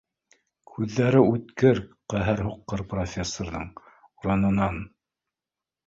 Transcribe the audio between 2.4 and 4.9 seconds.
һуҡҡан профессорҙың, урынынан